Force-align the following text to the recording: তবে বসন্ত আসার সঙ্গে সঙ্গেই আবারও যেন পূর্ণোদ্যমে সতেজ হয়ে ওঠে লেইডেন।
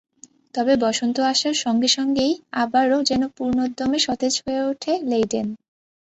তবে 0.55 0.73
বসন্ত 0.83 1.17
আসার 1.31 1.55
সঙ্গে 1.63 1.89
সঙ্গেই 1.97 2.31
আবারও 2.63 2.99
যেন 3.09 3.21
পূর্ণোদ্যমে 3.35 3.97
সতেজ 4.05 4.33
হয়ে 4.43 4.61
ওঠে 4.69 4.93
লেইডেন। 5.09 5.47